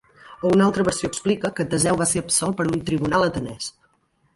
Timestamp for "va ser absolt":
2.03-2.61